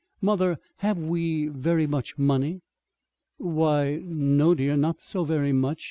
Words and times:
"Mother, 0.19 0.57
have 0.77 0.97
we 0.97 1.45
very 1.47 1.85
much 1.85 2.17
money?" 2.17 2.61
"Why, 3.37 4.01
no, 4.03 4.55
dear, 4.55 4.75
not 4.75 4.99
so 4.99 5.23
very 5.25 5.53
much. 5.53 5.79